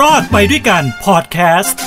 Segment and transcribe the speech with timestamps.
[0.00, 1.80] รอดไปด้วยกันพอดแคสต์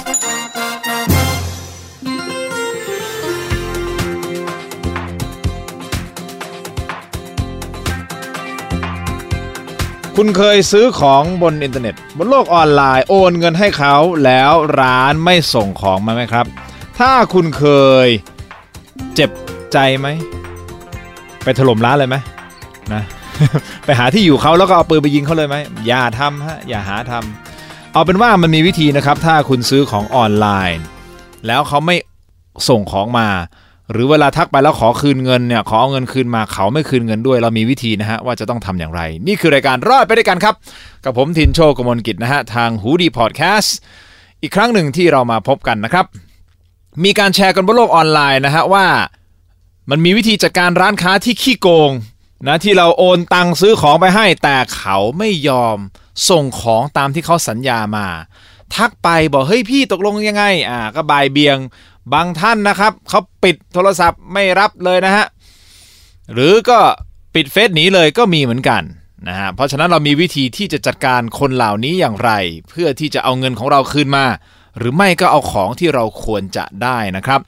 [10.16, 13.96] คุณเคยซื้อของบนอินเทอร์เน็ต บนโลกออนไลน์โอนเงินให้เขา
[14.26, 14.52] แล้ว
[14.82, 16.46] ร้านไม่ส่งของมาไหมครับ
[17.00, 17.66] ถ้าคุณเค
[18.06, 18.08] ย
[19.16, 19.32] เจ็บ
[19.74, 20.08] ใจไหม
[21.44, 22.18] ไปถล่มร้านเลยไหม
[22.94, 23.04] นะ
[23.86, 27.24] ไปหาที่อยู่เขาแล้วก็เอาปืนไปยิงเขาเลยไหมอย่าทำฮะอย่าหาทำ
[27.96, 30.86] เอาเป็นว่ามันมีวิธีนะครับ ถ้าคุณซื้อของออนไลน์
[31.48, 31.96] แล้วเขาไม่
[32.70, 33.30] ส่งของมา
[33.92, 40.56] หรือเวลาทักไปแล้วขอคืนเงินเนี่ยขอเอาเงินคืนมาเขาไม่คืนเงินด้วย เรามีวิธีนะฮะว่าจะต้องทำอย่างไร นี่คือรายการรอดไปด้วยกันครับ
[41.04, 43.76] กับผมทินโชกมลกิจนะฮะทางหูดีพอดแคสต์
[44.42, 46.06] อีกครั้งหนึ่งที่เรามาพบกันนะครับ
[47.04, 48.86] มีการแชร์กันบนโลกออนไลน์นะฮะว่า
[49.90, 51.92] มันมีวิธีจัดการร้านค้าที่ขี้โกง
[52.48, 55.78] นะที่เราโอนตังค์ซื้อของไปให้แต่เขาไม่ยอม
[56.30, 58.08] ส่งของตามที่เขาสัญญามา
[58.76, 61.58] ทักไปบอกเฮ้ยพี่ตกลงยังไงอ่าก็บายเบียง
[62.14, 65.26] บางท่านนะครับเขาปิดโทรศัพท์ไม่รับเลยนะฮะ
[66.34, 66.80] หรือก็
[67.36, 68.82] ปิดเฟซหนีเลยก็มีเหมือนกัน
[69.28, 72.32] นะฮะเพราะฉะนั้นเรามีวิธีที่จะจัดการคนเหล่านี้อย่างไร
[72.70, 74.26] เพื่อที่จะเอาเงินของเราคืนมา
[74.78, 77.40] หรือไม่ก็เอาของที่เราควรจะได้นะครับ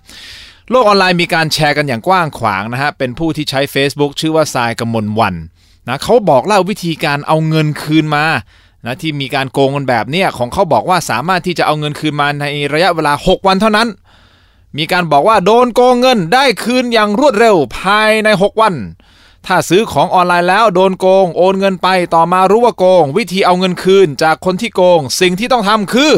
[0.69, 5.35] โลกออนไลน์มีการแชร์กันอย่างกว้างขวางนะฮะเป็นผู้ที่ใช้ Facebook ชื่อว่าทรายกมลวัน
[5.87, 8.25] นะเขาบอกเล่าวิธีการเอาเงินคืนมา
[8.87, 13.87] นะที่มีการโกงกันแบบเนี้ยของเขาบอกว่าสามารถที่จะเอาเงินคืนมาในระยะเวลา 6 วันเท่านั้น
[14.77, 18.73] มีการบอกว่าโดนโกงเงินได้คืนอย่างรวดเร็วภายใน 6 วัน
[19.45, 26.13] ถ้าซื้อของออนไลน์แล้วโดนโกง โอนเงินไปต่อมารู้ว่าโกง วิธีเอาเงินคืนจากคนที่โกง สิ่งที่ต้องทำคือ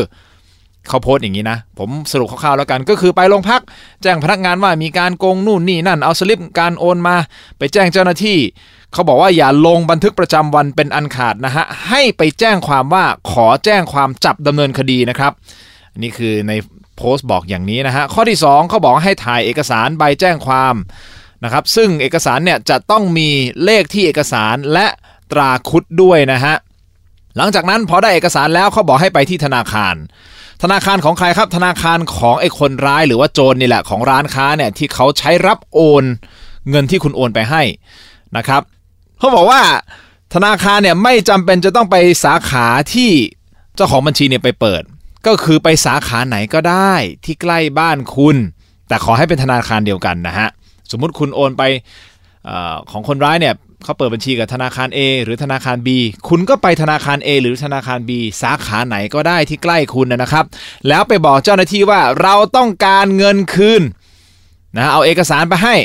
[0.88, 3.62] เขาโพสต์อย่างนี้นะ ผมสรุปคร่าวๆแล้วกันก็คือไปโรงพัก
[4.02, 7.16] แจ้งพนักงานว่ามีการโกงนู่นนี่นั่นเอาสลิปการโอนมา
[7.58, 8.38] ไปแจ้งเจ้าหน้าที่
[8.94, 15.32] เขาบอกว่าอย่าลงบันทึกประจำวันเป็นอันขาดนะฮะ ให้ไปแจ้งความว่าขอแจ้งความจับดำเนินคดีนะครับ
[16.00, 16.54] นนี้คือใน
[16.98, 20.76] โพสต์บอกอย่างนี้นะฮะ ข้อที่ 2 เขาบอกให้ถ่ายเอกสารใบแจ้งความ
[21.44, 23.30] นะครับ ซึ่งเอกสารเนี่ยจะต้องมี
[23.66, 24.88] เลขที่เอกสารและ
[25.32, 26.56] ตราคุดด้วยนะฮะ
[27.38, 29.96] หลังจากนั้นพอได้เอกสารแล้วเขาบอกให้ไปที่ธนาคาร
[30.64, 36.04] ธนาคารของใครครับ ธนาคารของไอ้คนร้ายหรือว่าโจรนี่แหละของร้านค้าเนี่ยที่เขาใช้รับโอน
[36.70, 37.62] เงินที่คุณโอนไปให้
[38.38, 38.62] นะครับ
[39.18, 39.62] เขาบอกว่า
[40.34, 43.12] ธนาคารเนี่ยไม่จำเป็นจะต้องไปสาขาที่
[43.76, 44.84] เจ้าของบัญชีเนี่ยไปเปิด
[45.28, 46.94] ก็คือไปสาขาไหนก็ได้
[47.26, 48.36] ที่ใกล้บ้านคุณ
[48.88, 50.48] แต่ขอให้เป็นธนาคารเดียวกันนะฮะ
[50.92, 51.64] สมมุติคุณโอนไป
[52.50, 53.54] ออของคนร้ายเนี่ย
[53.84, 55.90] เขาเปิดบัญชีกับธนาคาร A หรือธนาคาร B
[56.30, 60.46] คุณก็ไปธนาคาร A หรือธนาคาร B สาขาไหนก็ได้ที่ใกล้คุณนะครับ
[60.88, 63.82] แล้วไปบอกเจ้าหน้าที่ว่าเราต้องการเงินคืน
[64.78, 65.76] นะเอาเอกสารไปให้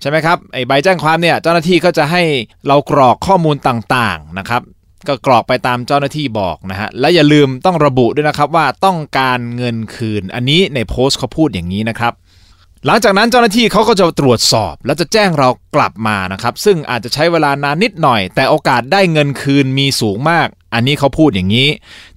[0.00, 2.22] ใช่ไหมครับไอใบแจ้งความเนี่ยเจ้าหน้าที่ก็จะให้
[2.66, 4.62] เรากรอกข้อมูลต่างๆนะครับ
[5.08, 12.12] ก็กรอกไปตามเจ้าหน้าที่บอกนะฮะและอย่าลืมต้องระบุด้วยนะครับว่าต้องการเงินคืน อันนี้ในโพสต์เขาพูดอย่างนี้นะครับ
[12.86, 21.68] หลังจากนั้นเจ้าหน้าที่เขาก็จะตรวจสอบ แล้วจะแจ้งเรากลับมานะครับ ซึ่งอาจจะใช้เวลานานนิดหน่อย แต่โอกาสได้เงินคืนมีสูงมาก อันนี้เขาพูดอย่างนี้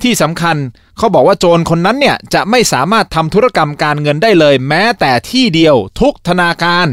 [0.03, 0.55] ที่สำคัญ
[0.97, 6.87] เขาบอกว่าโจรคนนั้นเนี่ยจะไม่สามารถทำธุรกรรมการเงินได้เลย แม้แต่ที่เดียวทุกธนาคาร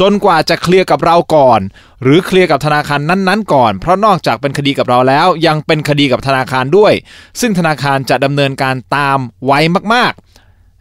[0.00, 1.60] จนกว่าจะเคลียร์กับเราก่อน
[2.02, 6.92] หรือเคลียร์กับธนาคารนั้นๆ ก่อน เพราะนอกจากเป็นคดีกับเราแล้ว ยังเป็นคดีกับธนาคารด้วย
[7.40, 9.52] ซึ่งธนาคารจะดำเนินการตามไว
[9.94, 10.22] มากๆ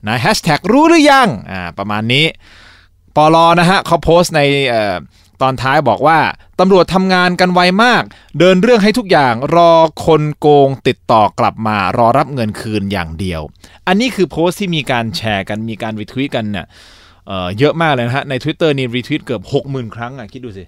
[0.08, 2.26] นะแฮชแท็กรู้หรือยังอ่าประมาณนี้
[3.16, 4.42] ปลอนะฮะเขาโพสต์ใน
[4.74, 4.76] อ
[5.42, 6.20] ตอนท้ายบอกว่า
[6.60, 8.04] ตำรวจทำงานกันไวมาก
[8.40, 9.74] เดินเรื่องให้ทุกอย่างรอ
[10.06, 13.42] คนโกงติดต่อกลับมารอรับเงินคืนอย่างเดียว
[13.88, 16.66] อันนี้คือโพสต์ที่มีการแชร์กันมีการรีทวีตกันเนี่ย
[17.28, 20.64] เอ่อเยอะมากเลยนะฮะ ใน Twitter นี่รีทวีตเกือบ 60,000 ครั้งอะคิดดูสิ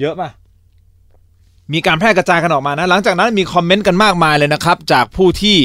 [0.00, 0.30] เยอะป่ะ
[1.72, 5.58] มีการแพร่กระจายกันออกมานะ หลังจากนั้นมีคอมเมนต์กันมากมายเลยนะครับ จากผู้ที่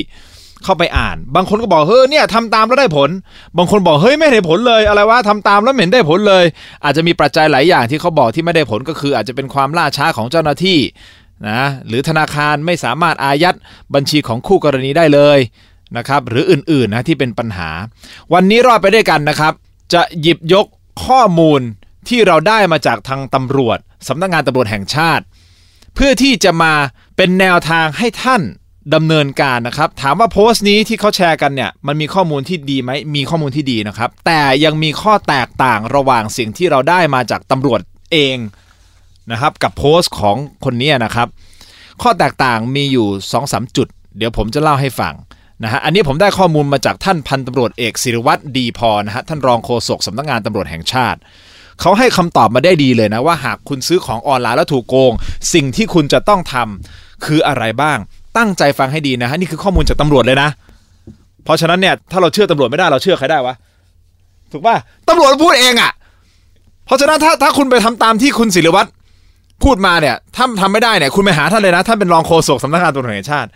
[0.64, 3.10] เข้าไปอ่าน บางคนก็บอกเฮ้ยเนี่ยทำตามแล้วได้ผล
[3.58, 6.46] บางคนบอกเฮ้ยไม่เห็นผลเลย อะไรวะทำตามแล้วเห็นได้ผลเลย
[6.84, 10.80] อาจจะมีปัจจัยหลายอย่างที่เขาบอกที่ไม่ได้ผลก็คือ อาจจะเป็นความล่าช้าของเจ้าหน้าที่
[11.48, 13.56] นะหรือธนาคารไม่สามารถอายัด
[13.94, 15.40] บัญชีของคู่กรณีได้เลย
[15.98, 17.70] นะครับหรืออื่นๆนะที่เป็นปัญหา
[18.34, 19.54] วันนี้รอดไปด้วยกันนะครับ
[19.94, 20.66] จะหยิบยก
[21.06, 21.62] ข้อมูล
[22.08, 25.24] ที่เราได้มาจากทางตำรวจสำนักงานตำรวจแห่งชาติ
[25.96, 26.74] เพื่อที่จะมา
[27.18, 28.42] เป็นแนวทางให้ท่าน
[28.96, 37.82] ดำเนินการนะครับ ถามว่าโพสต์นี้ที่เขาแชร์กันเนี่ยมันมีข้อมูลที่ดีไหมมีข้อมูลที่ดีนะครับ แต่ยังมีข้อแตกต่างระหว่างสิ่งที่เราได้มาจากตำรวจ
[38.12, 38.38] เอง
[39.32, 41.28] นะครับ กับโพสต์ของคนนี้นะครับ
[42.02, 43.88] ข้อแตกต่างมีอยู่2อสจุด
[44.18, 45.14] เดี๋ยวผมจะเล่าให้ฟัง
[45.64, 51.20] นะฮะอันนี้ผมได้ข้อมูลมาจากท่านพันตำรวจเอกศิริวัตรดีพอนะฮะท่านรองโฆษกสำนักงานตำรวจแห่งชาติ
[51.82, 55.14] เขาให้คำตอบมาได้ดีเลยนะว่าหากคุณซื้อของออนไลน์แล้วถูกโกง
[55.54, 57.98] สิ่งที่คุณจะต้องทำคืออะไรบ้าง
[58.38, 60.50] ตั้งใจฟังให้ดีนะฮะนี่คือข้อมูลจากตำรวจเลยนะ
[61.44, 63.56] เพราะฉะนั้นเนี่ยถ้าเราเชื่อตำรวจไม่ได้เราเชื่อใครได้วะ
[64.52, 64.76] ถูกป่ะ
[65.10, 65.92] ตำรวจพูดเองอะ่ะ
[66.86, 68.90] เพราะฉะนั้นถ้าถ้าคุณไปทำตามที่คุณศิริวัตร
[69.64, 73.50] พูดมาเนี่ยถ้าทำไม่ได้เนี่ยคุณไปหาท่านเลยนะท่านเป็นรองโฆษกสำนักงานตำรวจแห่งชาติ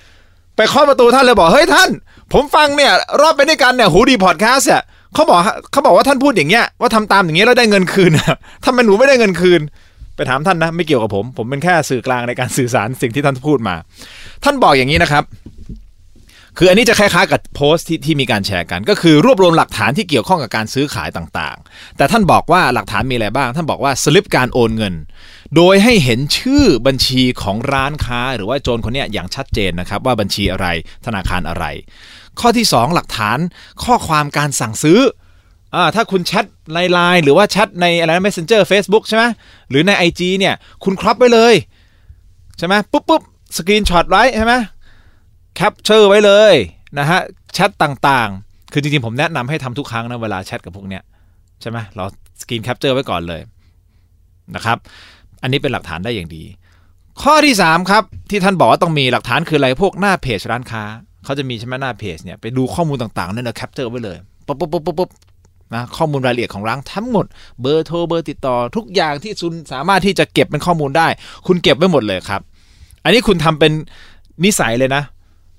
[0.55, 1.89] ไปเคาะประตูท่านเลยบอกเฮ้ยท่าน
[2.33, 2.91] ผมฟังเนี่ย
[3.21, 4.81] รอบไปด้วยกันเนี่ยหูดีพอดแคสต์เนี่ย
[5.13, 5.39] เขาบอก
[5.71, 8.11] เขาบอกว่าท่านพูดอย่างเงี้ยว่าทำตามอย่างเงี้ยแล้วได้เงินคืน
[8.65, 9.61] ทำไมหนูไม่ได้เงินคืน
[10.15, 13.75] ไปถามท่านนะ ไม่เกี่ยวกับผม ผมเป็นแค่สื่อกลางในการสื่อสารสิ่งที่ท่านพูดมา
[14.43, 15.23] ท่านบอกอย่างนี้นะครับ
[16.57, 24.93] คืออันนี้จะคล้ายๆกับโพสต์ที่ที่มีการแชร์กัน ก็คือรวบรวมหลักฐานที่เกี่ยวข้องกับการซื้อขายต่างๆ แต่ท่านบอกว่าหลักฐานมีอะไรบ้าง ท่านบอกว่าสลิปการโอนเงิน
[25.55, 30.67] โดยให้เห็นชื่อบัญชีของร้านค้า หรือว่าโจรคนนี้อย่างชัดเจนนะครับ ว่าบัญชีอะไร
[31.05, 31.65] ธนาคารอะไร
[32.39, 33.39] ข้อที่ 2 หลักฐาน
[33.83, 34.99] ข้อความการสั่งซื้อ
[35.75, 39.23] อ่าถ้าคุณแชทในไลน์หรือว่าแชทในอะไรนะ messenger Facebook ใช่ไหม
[39.69, 40.53] หรือใน IG เนี่ย
[40.83, 41.53] คุณ crop ไว้เลย
[42.57, 43.21] ใช่ไหมปุ๊บปุ๊บ
[43.57, 44.53] screenshot ไว้ใช่ไหม
[45.55, 46.53] capture ไว้เลย
[46.99, 47.19] นะฮะ
[47.53, 51.03] แชทต่างๆ คือจริงๆ ผมแนะนำให้ทำทุกครั้งนะเวลาแชทกับพวกเนี้ย
[51.61, 52.03] ใช่ไหมเรา
[52.41, 53.41] screen capture ไว้ก่อนเลย
[54.55, 54.77] นะครับ
[55.41, 56.43] อันนี้เป็นหลักฐานได้อย่างดี
[57.21, 60.83] ข้อที่ 3 ครับ ที่ท่านบอกว่าต้องมีหลักฐานคืออะไรพวกหน้าเพจร้านค้า
[61.25, 64.17] เขาจะมีใช่ไหมหน้าเพจเนี่ยไปดูข้อมูลต่างๆนั่นนะ capture ไว้เลย
[64.47, 65.09] ปุ๊บปุ๊บปุ๊บปุ๊บ
[65.73, 67.25] นะข้อมูลรายละเอียดของร้านทั้งหมด
[67.61, 71.07] เบอร์โทรเบอร์ติดต่อ ทุกอย่างที่คุณสามารถที่จะเก็บเป็นข้อมูลได้
[71.47, 72.41] คุณเก็บไว้หมดเลยครับ
[73.03, 73.71] อันนี้คุณทำเป็น
[74.45, 75.03] นิสัยเลยนะ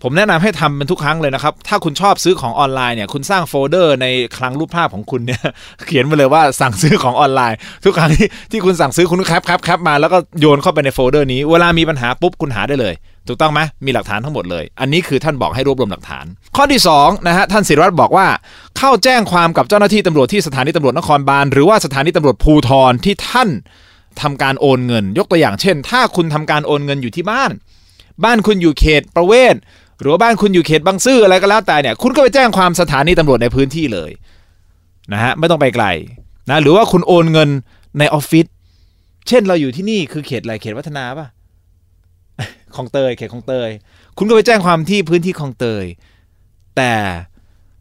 [0.06, 4.06] ผมแนะนำให้ทำเป็นทุกครั้งเลยนะครับ ถ้าคุณชอบซื้อของออนไลน์เนี่ย คุณสร้างโฟลเดอร์ใน
[4.37, 5.43] คลังรูปภาพของคุณเนี่ย
[5.87, 12.95] เขียนมาเลยว่าสั่งซื้อของออนไลน์ ทุกครั้งที่ที่คุณสั่งซื้อคุณแคปแคปแคปมาแล้วก็โยนเข้าไปในโฟลเดอร์นี้ เวลามีปัญหาปุ๊บคุณหาได้เลย
[13.29, 16.25] ถูกต้องไหมมีหลักฐานทั้งหมดเลย อันนี้คือท่านบอกให้รวบรวมหลักฐาน
[16.56, 18.27] ข้อที่2นะฮะท่านศิริวัตรบอกว่า
[18.79, 23.49] เข้าแจ้งความกับเจ้าหน้าที่ตำรวจที่สถานีตำรวจนครบาลหรือว่าสถานีตำรวจภูธรที่ท่าน
[24.21, 27.51] ทำการโอนเงิน ยกตัวอย่างเช่น ถ้าคุณทำการโอนเงินอยู่ที่บ้าน
[28.25, 29.55] บ้านคุณอยู่เขตประเวศ
[30.00, 34.11] หรือว่าบ้านคุณอยู่เขตบางซื่ออะไรก็แล้วแต่เนี่ย คุณก็ไปแจ้งความสถานีตำรวจในพื้นที่เลย
[35.12, 35.87] นะฮะไม่ต้องไปไกล
[36.50, 37.49] นะหรือว่าคุณโอนเงิน
[37.99, 38.46] ในออฟฟิศ
[39.29, 41.26] เช่นเราอยู่ที่นี่คือเขตอะไรเขตวัฒนาป่ะ
[42.76, 43.70] คลองเตยเขตคลองเตย
[44.19, 45.85] คุณก็ไปแจ้งความที่พื้นที่คลองเตย
[46.76, 46.93] แต่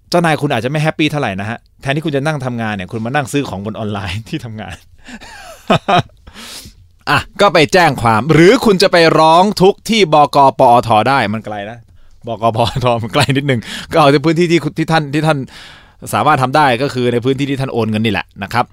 [0.10, 4.76] เจ้านายคุณอาจจะไม่ happy เท่าไหร่นะฮะแทนที่คุณจะนั่งทำงานเนี่ยคุณมานั่งซื้อของบนออนไลน์ที่ทำงาน
[7.10, 11.80] อะก็ไปแจ้งความ หรือคุณจะไปร้องทุกข์ที่บกปอทได้มันไกลนะ
[12.28, 13.60] บกปอทมันไกลนิดนึง
[13.92, 15.40] ก็เอาในพื้นที่ที่ที่ท่านที่ท่าน
[16.14, 18.66] สามารถทำได้ก็คือในพื้นที่ที่ท่านโอนเงินนี่แหละนะครับ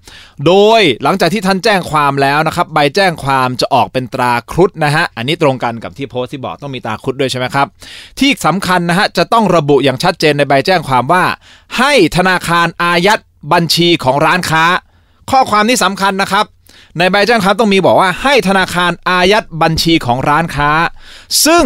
[0.46, 7.66] โดยหลังจากที่ท่านแจ้งความแล้วนะครับ ใบแจ้งความจะออกเป็นตราครุฑนะฮะ อันนี้ตรงกันกับที่โพสต์ที่บอกต้องมีตราครุฑด้วยใช่ไหมครับ
[8.18, 11.24] ที่สำคัญนะฮะจะต้องระบุอย่างชัดเจนในใบแจ้งความว่า
[11.78, 13.20] ให้ธนาคารอายัด
[13.52, 14.64] บัญชีของร้านค้า
[15.30, 16.44] ข้อความนี้สำคัญนะครับ
[16.98, 20.70] ในใบแจ้งความต้องมีบอกว่าให้ธนาคารอายัดบัญชีของร้านค้า
[21.46, 21.64] ซึ่ง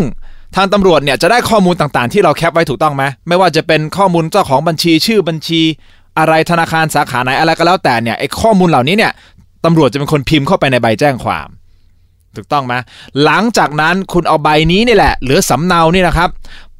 [0.56, 5.60] ทางตำรวจเนี่ยจะได้ข้อมูลต่างๆ ที่เราแคปไว้ถูกต้องไหมไม่ว่าจะเป็นข้อมูลเจ้าของบัญชีชื่อบัญชี
[6.18, 9.12] อะไรธนาคารสาขาไหนอะไรก็แล้วแต่เนี่ยไอ้ข้อมูลเหล่านี้เนี่ย
[9.64, 11.48] ตำรวจจะเป็นคนพิมพ์เข้าไปในใบแจ้งความ
[12.36, 12.74] ถูกต้องไหม
[13.24, 16.28] หลังจากนั้นคุณเอาใบนี้นี่แหละ หรือสำเนานี่นะครับ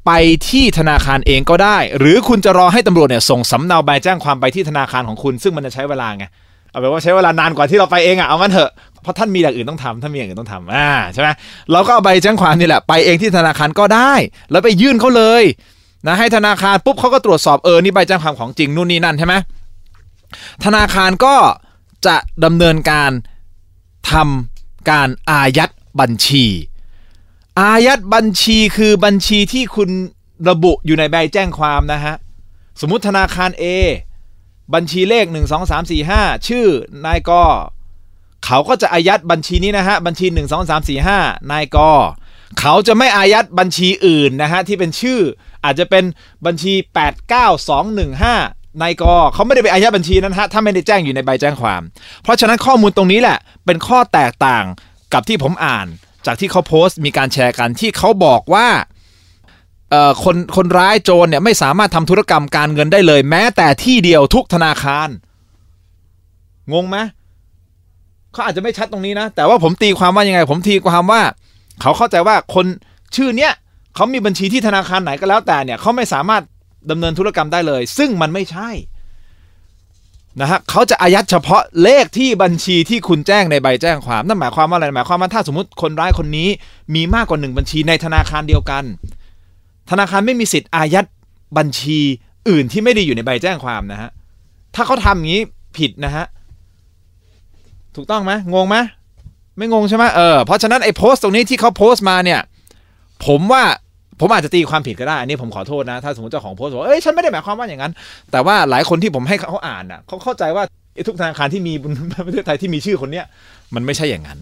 [0.05, 0.11] ไป
[0.49, 6.25] ที่ธนาคารเองก็ได้ หรือคุณจะรอให้ตำรวจเนี่ยส่งสำเนาใบแจ้งความไปที่ธนาคารของคุณ ซึ่งมันจะใช้เวลาไง
[6.69, 8.71] เอาเป็นว่าใช้เวลานานกว่าที่เราไปเองอะเอางั้นเถอะ
[9.05, 11.29] เพราะท่านมีอย่างอื่นต้องทำท่านมีอย่างอื่นต้องทำอ่าใช่ไหม
[11.71, 14.13] เราก็เอาใบแจ้งความนี่แหละไปเองที่ธนาคารก็ได้
[14.51, 15.43] แล้วไปยื่นเขาเลย
[16.07, 19.33] นะให้ธนาคารปุ๊บเขาก็ตรวจสอบเออนี่ใบแจ้งความของจริงนู่นนี่นั่นใช่ไหม
[20.65, 21.35] ธนาคารก็
[22.05, 23.11] จะดำเนินการ
[24.11, 26.45] ทำการอายัดบัญชี
[27.61, 29.89] อายัดบัญชีคือบัญชีที่คุณ
[30.49, 32.15] ระบุอยู่ในใบแจ้งความนะฮะ
[32.81, 33.63] สมมุติธนาคาร A
[34.73, 36.65] บัญชีเลข 1 2 3 4 5 ชื่อ
[37.05, 37.31] นายก
[38.45, 41.77] เขาก็จะอายัดบัญชีนี้นะฮะบัญชี 1 2 3 4 5นายก
[42.59, 45.19] เขาจะไม่อายัดบัญชีอื่นนะฮะที่เป็นชื่อ
[45.63, 46.03] อาจจะเป็น
[46.45, 46.73] บัญชี
[47.57, 51.81] 89215นายกเขาไม่ได้ไปอายัดบัญชีนั้นฮะถ้าไม่ได้แจ้งอยู่ในใบแจ้งความ
[52.23, 54.65] เพราะฉะนั้นข้อมูลตรงนี้แหละ เป็นข้อแตกต่าง
[55.13, 55.87] กับที่ผมอ่าน
[56.25, 58.67] จากที่เขาโพสต์มีการแชร์กันที่เขาบอกว่า
[60.23, 65.09] คนคนร้ายโจรเนี่ยไม่สามารถทำธุรกรรมการเงินได้เลย แม้แต่ที่เดียวทุกธนาคาร
[66.73, 66.97] งงไหม
[68.35, 71.21] เขาอาจจะไม่ชัดตรงนี้นะ แต่ว่าผมตีความว่ายังไง ผมตีความว่า
[71.81, 72.65] เขาเข้าใจว่าคน
[73.15, 73.51] ชื่อเนี้ย
[73.95, 76.43] เขามีบัญชีที่ธนาคารไหนก็แล้วแต่เนี่ยเขาไม่สามารถ
[76.91, 78.69] ดำเนินธุรกรรมได้เลย ซึ่งมันไม่ใช่
[80.41, 86.49] นะฮะเขาจะอายัดเฉพาะเลขที่บัญชีที่คุณแจ้งในใบแจ้งความนั่นหมายความว่าอะไรหมายความว่าถ้าสมมติคนร้ายคนนี้
[86.95, 88.83] มีมากกว่าหนึ่งบัญชีในธนาคารเดียวกัน
[89.89, 91.05] ธนาคารไม่มีสิทธิ์อายัด
[91.57, 91.99] บัญชี
[92.49, 94.09] อื่นที่ไม่ได้อยู่ในใบแจ้งความนะฮะ
[94.75, 95.41] ถ้าเขาทำอย่างนี้
[95.77, 96.25] ผิดนะฮะ
[97.95, 98.77] ถูกต้องไหมงงไหม
[99.57, 102.39] ไม่งงใช่ไหมเออเพราะฉะนั้นไอ้โพสต์ตรงนี้ที่เขาโพสต์มาเนี่ย
[103.25, 103.63] ผมว่า
[104.19, 107.93] ผมอาจจะตีความผิดก็ได้อันนี้ผมขอโทษนะ ถ้าสมมติเจ้าของโพสต์บอกเอ้ยฉันไม่ได้หมายความว่าอย่างนั้น
[108.31, 110.63] แต่ว่าหลายคนที่ผมให้เขาอ่านอะเขาเข้าใจว่า
[111.07, 111.93] ทุกธนาคารที่มีบน
[112.25, 113.25] ประเทศไทยที่มีชื่อคนเนี้ย
[113.75, 114.39] มันไม่ใช่อย่างนั้น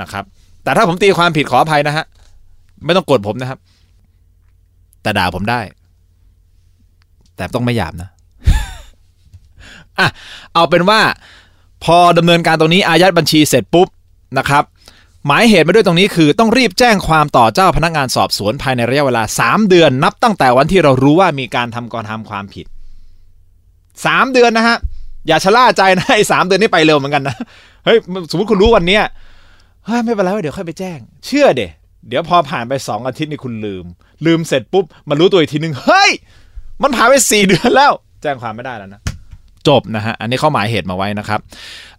[0.00, 0.24] นะครับ
[0.64, 2.04] แต่ถ้าผมตีความผิดขออภัยนะฮะ
[2.84, 3.58] ไม่ต้องโกรธผมนะครับ
[5.02, 5.60] แต่ด่าผมได้
[7.36, 8.08] แต่ต้องไม่หยาบนะ
[9.98, 10.08] อะ
[10.54, 11.00] เอาเป็นว่า
[11.84, 13.88] พอดำเนินการตรงนี้อายัดบัญชีเสร็จปุ๊บ
[14.38, 14.64] นะครับ
[15.26, 22.66] หมายเหตุมาด้วยตรงนี้คือต้องรีบแจ้งความต่อเจ้าพนักงานสอบสวนภายในระยะเวลา 3 เดือนนับตั้งแต่วันที่เรารู้ว่ามีการทำกรทำความผิด
[23.64, 24.76] 3 เดือนนะฮะ
[25.26, 27.36] อย่าชะล่าใจนะไอ้สามเดือนนี้ไปเร็วเหมือนกันนะ
[27.84, 27.98] เฮ้ย
[28.30, 29.02] สมมติคุณรู้วันเนี้ย
[29.86, 31.62] เฮ้ยไม่เป็นไรเดี๋ยวค่อยไปแจ้ง เชื่อเด
[32.08, 33.84] เดี๋ยวพอผ่านไปสองอาทิตย์นี่คุณลืม
[34.26, 36.10] ลืมเสร็จปุ๊บมารู้ตัวอีกทีนึงเฮ้ย
[36.82, 39.00] มันผ่านไปสี่เดือนแล้ว แจ้งความไม่ได้แล้วนะ
[39.68, 41.40] จบนะฮะอันนี้เขาหมายเหตุมาไว้นะครับ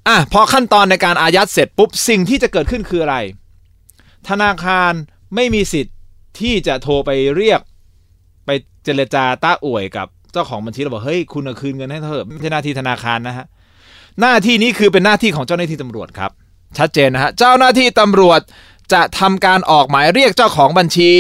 [0.08, 3.18] อะพอขั้นตอนในการอายัดเสร็จปุ๊บสิ่งที่จะเกิดขึ้นคืออะไร
[4.30, 4.92] ธนาคาร
[5.36, 5.96] ไม่มีสิทธิ์
[6.40, 7.60] ที่จะโทรไปเรียก
[8.46, 8.50] ไป
[8.84, 13.46] เจรจาต้าอวยกับเจ้าของบัญชีเราบอกเฮ้ยคุณเอาคืนเงินให้เถอะไม่ใช่หน้าที่ธนาคารนะฮะ
[14.22, 16.32] หน้าที่นี้คือเป็นหน้าที่ของเจ้าหน้าที่ตำรวจครับ
[16.78, 18.42] ชัดเจนนะฮะเจ้าหน้าที่ตำรวจ
[18.94, 21.12] จะทำการออกหมายเรียกเจ้าของบัญชี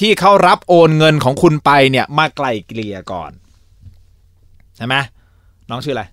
[0.00, 3.30] ที่เขารับโอนเงินของคุณไปเนี่ยมาไกล่เกลี่ยก่อน
[4.76, 4.94] ใช่ไหม
[5.70, 6.04] น้องชื่ออะไร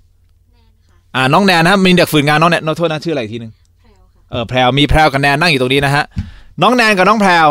[1.15, 3.51] อ่าน้องแนนนะมีเด็กฝึกงานน้องแนนน้องโทษนะชื่ออะไรอีกทีหนึง
[4.31, 6.05] เออแพรวมีแพรวกับแนนนั่งอยู่ตรงนี้นะฮะ
[6.61, 7.47] น้องแนนกับน้องแพรว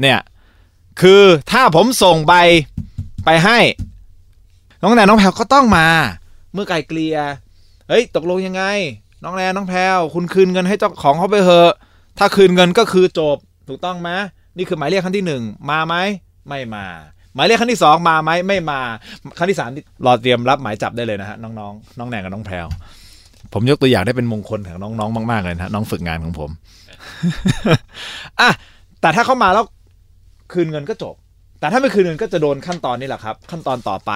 [0.00, 0.20] เนี่ย
[1.00, 2.34] คือถ้าผมส่งใบ
[3.24, 3.58] ไปให้
[4.82, 5.86] น้องแนนน้องแพรวก็ต้องมา
[6.54, 7.18] เมื่อไกลเกลี่ย
[7.88, 8.62] เฮ้ยตกลงยังไง
[9.24, 11.72] น้องแนนน้องแพรวคุณคืนเงินให้เจ้าของเขาไปเถอะ
[12.18, 13.36] ถ้าคืนเงินก็คือจบ
[13.68, 14.10] ถูกต้องไหม
[14.56, 15.94] นี่คือหมายเรียกครั้งที่หนึ่งมาไหม
[16.48, 16.86] ไม่มา
[17.36, 18.80] หมายเรียกครั้งที่สองมาไหมไม่มา
[19.38, 19.68] ครั้งที่สาม
[20.06, 22.66] รอเตรียมรับหมายจับได้เลยนะฮะน้องๆ น้องแนนกับน้องแพรว
[23.52, 26.50] ผมยกตัวอย่างได้เป็นมงคลของน้องๆมากๆเลยนะน้องฝึกงานของผม
[28.40, 28.50] อะ
[29.00, 29.64] แต่ถ้าเขามาแล้ว
[30.52, 31.14] คืนเงินก็จบ
[31.60, 34.12] แต่ถ้าไม่คืนเงินก็จะโดนขั้นตอนนี้แหละครับ ขั้นตอนต่อไป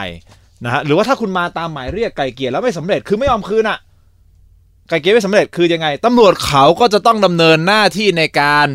[0.64, 3.78] นะฮะหรือว่าถ้าคุณมาตามหมายเรียกไกลเกลี่ยแล้วไม่สำเร็จคือไม่ยอมคืนอะ
[4.88, 8.66] ไกลเกลี่ยไม่สำเร็จคือยังไงตำรวจเขาก็จะต้องดำเนินหน้าที่ในการ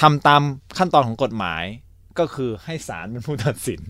[0.00, 0.42] ทำตาม
[0.78, 1.64] ขั้นตอนของกฎหมาย
[2.20, 3.80] ก็คือให้ศาลเป็นผู้ตัดสิน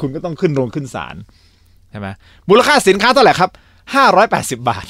[0.00, 1.16] คุณก็ต้องขึ้นโรงขึ้นศาล
[1.90, 2.08] ใช่ไหม
[2.48, 3.50] มูลค่าสินค้าเท่าไหร่ครับ
[3.94, 4.86] ห้าร้อยแปดสิบบาท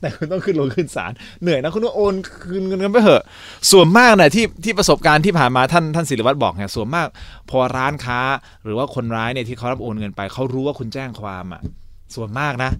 [0.00, 3.22] แต่คุณต้องขึ้นโรงขึ้นศาลเหนื่อยนะคุณต้องโอนคืนเงินกันไปเถอะ
[3.70, 7.06] ส่วนมากเนี่ยที่ที่ประสบการณ์ที่ผ่านมาท่านท่านศิริวัตรบอกเนี่ยส่วนมาก
[7.50, 8.20] พอร้านค้า
[8.64, 11.62] หรือว่าคนร้ายเนี่ยที่เขารับโอนเงินไปเขารู้ว่าคุณแจ้งความอะ
[12.14, 12.70] ส่วนมากนะ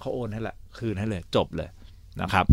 [0.00, 1.68] เขาโอนให้ละคืนให้เลยจบเลย
[2.20, 2.44] นะครับ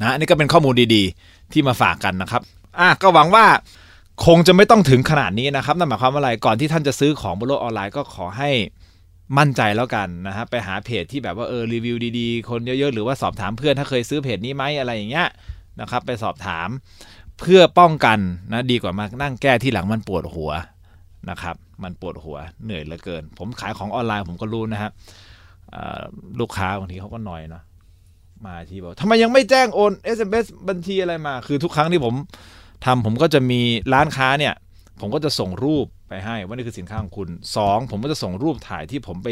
[0.00, 2.42] นะนนี้ก็เป็นข้อมูลดีๆ ที่มาฝากกันนะครับ
[2.78, 3.46] อะก็หวังว่า
[4.26, 8.50] คงจะไม่ต้องถึงขนาดนี้นะครับนั่นหมายความว่าอะไรก่อนที่ท่านจะซื้อของบนโลกออนไลน์ก็ขอให้
[9.38, 15.28] มั่นใจแล้วกันนะฮะไปหาเพจที่แบบว่าเออรีวิวดีๆ คนเยอะๆ หรือว่าสอบถามเพื่อนถ้าเคยซื้อเพจนี้ไหมอะไรอย่างเงี้ย
[15.80, 16.68] นะครับไปสอบถาม
[17.40, 18.18] เพื่อป้องกัน
[18.52, 20.50] นะดีกว่ามานั่งแก้ที่หลังมันปวดหัว
[21.30, 24.90] นะครับมันปวดหัวเหนื่อยเหลือเกิน ผมขายของออนไลน์ผมก็รู้นะฮะ
[26.40, 27.62] ลูกค้าบางทีเขาก็หน่อยเนาะ
[28.46, 32.14] มาที่บอกทำไมยังไม่แจ้งโอน SMS บัญชีอะไรมา คือทุกครั้งที่ผม
[32.84, 33.60] ทำผมก็จะมี
[33.94, 34.54] ร้านค้าเนี่ย
[35.00, 37.28] ผมก็จะส่งรูปไปให้ว่านี่คือสินค้าของคุณ
[37.62, 39.28] 2 ผมก็จะส่งรูปถ่ายที่ผมไป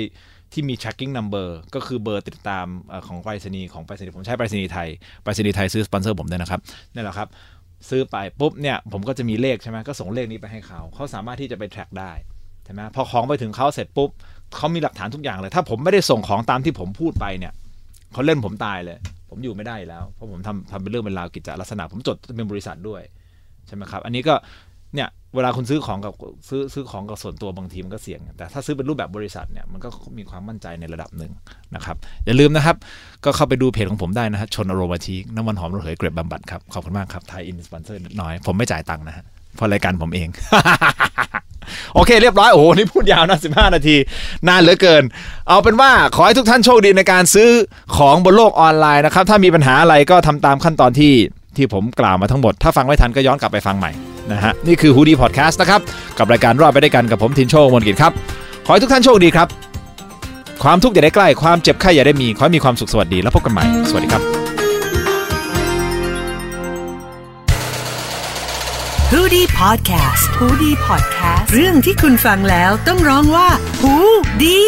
[0.53, 2.67] ที่มี tracking number ก็คือเบอร์ติดตาม
[3.07, 4.89] ของไปรษณีย์ของไปรษณีย์ผมใช้ไปรษณีย์ไทย
[5.23, 6.61] ไปรษณีย์ไทยซื้อสปอนเซอร์ผมด้วยนะครับ
[6.95, 7.29] นี่แหละครับ
[7.89, 12.13] ซื้อไปปุ๊บเนี่ยผมก็จะมีเลขใช่ไหมก็ส่งเลขนี้ไปให้เขา เขาสามารถที่จะไป track ได้
[12.65, 14.11] ใช่ไหมพอของไปถึงเขาเสร็จปุ๊บ
[14.57, 17.53] เขามีหลักฐานทุกอย่างเลย ถ้าผมไม่ได้ส่งของตามที่ผมพูดไปเนี่ย
[18.13, 18.99] เขาเล่นผมตายเลย
[19.31, 23.03] ผมอยู่ไม่ได้แล้วเพราะผมทำทำเป็นเรื่องเป็นราวกิจลักษณะผมจดเป็นบริษัทด้วย
[23.67, 24.35] ใช่ไหมครับ อันนี้ก็
[24.95, 26.13] เนี่ยเวลาคุณซื้อของกับ
[26.49, 31.33] ซื้อซื้อของกับส่วนตัวบางทีมันก็เสี่ยง แต่ถ้าซื้อเป็นรูปแบบบริษัทเนี่ยมันก็มีความมั่นใจในระดับหนึ่ง
[31.75, 31.97] นะครับ
[32.27, 32.77] อย่าลืมนะครับ
[33.25, 39.25] ก็เข้าไปดูเพจของผมได้นะฮะชนอโรมาทีน้ำมันหอมระเหยเกรดบบำบัดครับ ขอบคุณมากครับไทยอินสปอนเซอร์น้อย ผมไม่จ่ายตังค์นะฮะ
[39.57, 40.29] เพราะรายการผมเอง
[41.95, 43.97] โอเค เรียบร้อย โอ้โห นี่พูดยาวนะ15นาที
[44.49, 45.03] นานเหลือเกิน
[45.49, 47.51] เอาเป็นว่าขอให้ทุกท่านโชคดีในการซื้อ
[47.97, 51.13] ของบนโลกออนไลน์นะครับ ถ้ามีปัญหาอะไรก็ทำตามขั้นตอนที่
[51.57, 53.91] ที่ผมกล่าวมาทั้งหมด ถ้าฟังไม่ทันก็ย้อนกลับไปฟังใหม่
[54.33, 55.81] นะฮะนี่คือฮูดี้พอดแคสต์นะครับ
[56.19, 58.13] กับรายการรอดไปด้วยกันกับผมทินโชคมนกิจครับ
[58.67, 59.49] ขอให้ทุกท่านโชคดีครับ
[60.63, 64.23] ความทุกข์อย่าได้ใกล้ความเจ็บไข้อย่าได้มี ขอให้มีความสุขสวัสดีแล้วพบกันใหม่สวัสดีครับ
[69.13, 73.49] h o ดี้พอดแคสต์ฮูดี้พอดแคสต์เรื่องที่คุณฟังแล้วต้องร้องว่า
[73.81, 73.95] หู
[74.43, 74.61] ดี